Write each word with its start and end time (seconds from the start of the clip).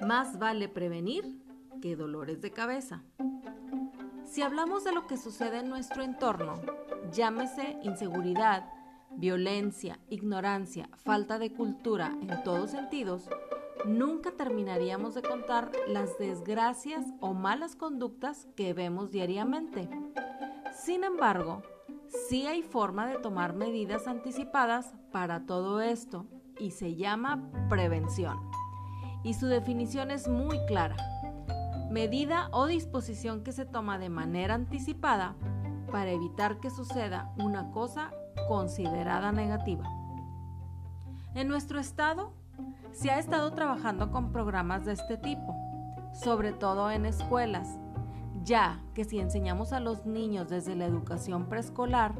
Más 0.00 0.38
vale 0.38 0.68
prevenir 0.68 1.24
que 1.80 1.96
dolores 1.96 2.42
de 2.42 2.50
cabeza. 2.50 3.02
Si 4.26 4.42
hablamos 4.42 4.84
de 4.84 4.92
lo 4.92 5.06
que 5.06 5.16
sucede 5.16 5.60
en 5.60 5.70
nuestro 5.70 6.02
entorno, 6.02 6.60
llámese 7.10 7.78
inseguridad, 7.82 8.70
violencia, 9.16 9.98
ignorancia, 10.10 10.90
falta 11.04 11.38
de 11.38 11.52
cultura 11.52 12.14
en 12.20 12.42
todos 12.42 12.70
sentidos, 12.72 13.28
nunca 13.86 14.32
terminaríamos 14.32 15.14
de 15.14 15.22
contar 15.22 15.70
las 15.86 16.18
desgracias 16.18 17.04
o 17.20 17.34
malas 17.34 17.76
conductas 17.76 18.48
que 18.56 18.72
vemos 18.72 19.10
diariamente. 19.10 19.88
Sin 20.72 21.04
embargo, 21.04 21.62
sí 22.28 22.46
hay 22.46 22.62
forma 22.62 23.06
de 23.06 23.18
tomar 23.18 23.54
medidas 23.54 24.06
anticipadas 24.06 24.94
para 25.12 25.46
todo 25.46 25.80
esto 25.80 26.26
y 26.58 26.70
se 26.70 26.94
llama 26.94 27.50
prevención 27.68 28.38
y 29.24 29.34
su 29.34 29.46
definición 29.46 30.10
es 30.10 30.28
muy 30.28 30.58
clara. 30.66 30.96
Medida 31.90 32.48
o 32.52 32.66
disposición 32.66 33.42
que 33.42 33.52
se 33.52 33.64
toma 33.64 33.98
de 33.98 34.10
manera 34.10 34.54
anticipada 34.54 35.34
para 35.90 36.10
evitar 36.10 36.60
que 36.60 36.70
suceda 36.70 37.32
una 37.38 37.70
cosa 37.72 38.12
considerada 38.48 39.32
negativa. 39.32 39.84
En 41.34 41.48
nuestro 41.48 41.80
estado 41.80 42.32
se 42.92 43.10
ha 43.10 43.18
estado 43.18 43.52
trabajando 43.52 44.10
con 44.10 44.32
programas 44.32 44.84
de 44.84 44.92
este 44.92 45.16
tipo, 45.16 45.54
sobre 46.12 46.52
todo 46.52 46.90
en 46.90 47.06
escuelas, 47.06 47.78
ya 48.44 48.82
que 48.94 49.04
si 49.04 49.18
enseñamos 49.18 49.72
a 49.72 49.80
los 49.80 50.06
niños 50.06 50.48
desde 50.48 50.76
la 50.76 50.86
educación 50.86 51.48
preescolar, 51.48 52.14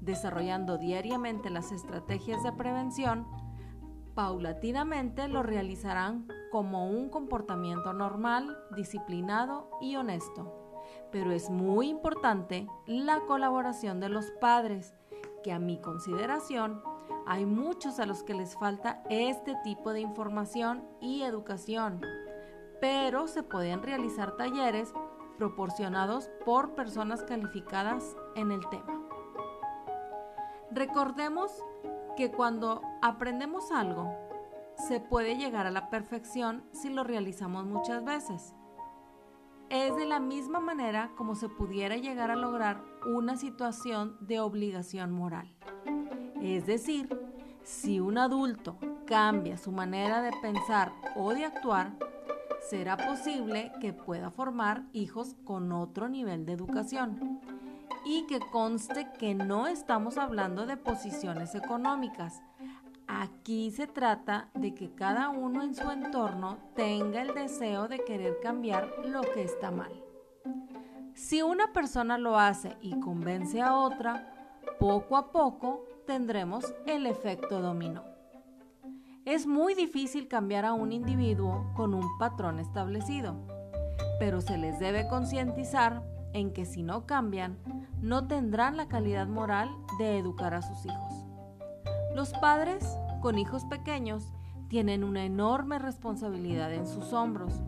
desarrollando 0.00 0.78
diariamente 0.78 1.50
las 1.50 1.72
estrategias 1.72 2.42
de 2.42 2.52
prevención, 2.52 3.26
paulatinamente 4.14 5.28
lo 5.28 5.42
realizarán 5.42 6.26
como 6.50 6.90
un 6.90 7.08
comportamiento 7.08 7.92
normal, 7.92 8.56
disciplinado 8.76 9.70
y 9.80 9.96
honesto. 9.96 10.56
Pero 11.12 11.32
es 11.32 11.50
muy 11.50 11.88
importante 11.88 12.66
la 12.86 13.20
colaboración 13.20 14.00
de 14.00 14.08
los 14.08 14.30
padres, 14.40 14.94
que 15.42 15.52
a 15.52 15.58
mi 15.58 15.80
consideración 15.80 16.82
hay 17.26 17.46
muchos 17.46 18.00
a 18.00 18.06
los 18.06 18.22
que 18.22 18.34
les 18.34 18.56
falta 18.56 19.02
este 19.08 19.56
tipo 19.62 19.92
de 19.92 20.00
información 20.00 20.84
y 21.00 21.22
educación, 21.22 22.00
pero 22.80 23.28
se 23.28 23.42
pueden 23.42 23.82
realizar 23.82 24.36
talleres 24.36 24.92
proporcionados 25.38 26.30
por 26.44 26.74
personas 26.74 27.22
calificadas 27.22 28.16
en 28.36 28.52
el 28.52 28.60
tema. 28.68 29.00
Recordemos 30.70 31.50
que 32.16 32.30
cuando 32.30 32.82
aprendemos 33.02 33.72
algo, 33.72 34.14
se 34.88 35.00
puede 35.00 35.36
llegar 35.36 35.66
a 35.66 35.70
la 35.70 35.90
perfección 35.90 36.64
si 36.72 36.90
lo 36.90 37.04
realizamos 37.04 37.66
muchas 37.66 38.04
veces. 38.04 38.54
Es 39.68 39.94
de 39.96 40.04
la 40.04 40.20
misma 40.20 40.60
manera 40.60 41.12
como 41.16 41.34
se 41.34 41.48
pudiera 41.48 41.96
llegar 41.96 42.30
a 42.30 42.36
lograr 42.36 42.82
una 43.06 43.36
situación 43.36 44.16
de 44.20 44.40
obligación 44.40 45.12
moral. 45.12 45.54
Es 46.40 46.66
decir, 46.66 47.08
si 47.62 48.00
un 48.00 48.18
adulto 48.18 48.76
cambia 49.06 49.58
su 49.58 49.72
manera 49.72 50.22
de 50.22 50.32
pensar 50.40 50.92
o 51.16 51.32
de 51.34 51.44
actuar, 51.44 51.92
será 52.68 52.96
posible 52.96 53.72
que 53.80 53.92
pueda 53.92 54.30
formar 54.30 54.84
hijos 54.92 55.36
con 55.44 55.72
otro 55.72 56.08
nivel 56.08 56.46
de 56.46 56.52
educación. 56.52 57.40
Y 58.04 58.26
que 58.26 58.40
conste 58.40 59.08
que 59.18 59.34
no 59.34 59.66
estamos 59.66 60.16
hablando 60.16 60.64
de 60.64 60.76
posiciones 60.76 61.54
económicas, 61.54 62.42
Aquí 63.12 63.72
se 63.72 63.88
trata 63.88 64.50
de 64.54 64.72
que 64.72 64.94
cada 64.94 65.30
uno 65.30 65.64
en 65.64 65.74
su 65.74 65.90
entorno 65.90 66.58
tenga 66.76 67.20
el 67.20 67.34
deseo 67.34 67.88
de 67.88 68.04
querer 68.04 68.38
cambiar 68.40 68.88
lo 69.04 69.22
que 69.22 69.42
está 69.42 69.72
mal. 69.72 69.92
Si 71.14 71.42
una 71.42 71.72
persona 71.72 72.18
lo 72.18 72.38
hace 72.38 72.76
y 72.80 73.00
convence 73.00 73.60
a 73.60 73.74
otra, 73.74 74.39
poco 74.78 75.16
a 75.16 75.30
poco 75.32 75.84
tendremos 76.06 76.64
el 76.86 77.06
efecto 77.06 77.60
dominó. 77.60 78.02
Es 79.24 79.46
muy 79.46 79.74
difícil 79.74 80.28
cambiar 80.28 80.64
a 80.64 80.72
un 80.72 80.92
individuo 80.92 81.70
con 81.76 81.94
un 81.94 82.18
patrón 82.18 82.58
establecido, 82.58 83.36
pero 84.18 84.40
se 84.40 84.56
les 84.56 84.78
debe 84.78 85.06
concientizar 85.08 86.02
en 86.32 86.52
que 86.52 86.64
si 86.64 86.82
no 86.82 87.06
cambian, 87.06 87.58
no 88.00 88.26
tendrán 88.26 88.76
la 88.76 88.88
calidad 88.88 89.26
moral 89.26 89.68
de 89.98 90.18
educar 90.18 90.54
a 90.54 90.62
sus 90.62 90.86
hijos. 90.86 91.26
Los 92.14 92.32
padres 92.34 92.84
con 93.20 93.38
hijos 93.38 93.64
pequeños 93.66 94.32
tienen 94.68 95.04
una 95.04 95.24
enorme 95.24 95.78
responsabilidad 95.78 96.72
en 96.72 96.86
sus 96.86 97.12
hombros, 97.12 97.62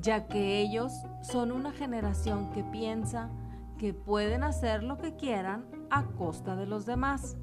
ya 0.00 0.28
que 0.28 0.60
ellos 0.60 0.92
son 1.22 1.50
una 1.52 1.72
generación 1.72 2.50
que 2.52 2.62
piensa 2.62 3.30
que 3.78 3.94
pueden 3.94 4.42
hacer 4.42 4.82
lo 4.82 4.98
que 4.98 5.16
quieran 5.16 5.64
a 5.90 6.04
costa 6.04 6.56
de 6.56 6.66
los 6.66 6.86
demás. 6.86 7.36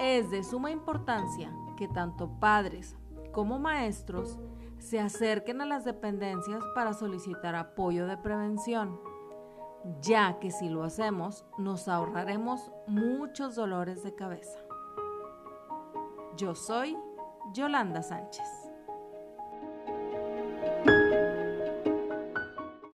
Es 0.00 0.30
de 0.30 0.42
suma 0.42 0.70
importancia 0.70 1.52
que 1.76 1.88
tanto 1.88 2.28
padres 2.40 2.96
como 3.32 3.58
maestros 3.58 4.38
se 4.78 5.00
acerquen 5.00 5.60
a 5.60 5.66
las 5.66 5.84
dependencias 5.84 6.62
para 6.74 6.92
solicitar 6.92 7.54
apoyo 7.54 8.06
de 8.06 8.16
prevención, 8.16 9.00
ya 10.00 10.38
que 10.38 10.50
si 10.50 10.68
lo 10.68 10.82
hacemos 10.82 11.44
nos 11.58 11.88
ahorraremos 11.88 12.72
muchos 12.86 13.54
dolores 13.54 14.02
de 14.02 14.14
cabeza. 14.14 14.58
Yo 16.36 16.54
soy 16.54 16.96
Yolanda 17.52 18.02
Sánchez. 18.02 18.61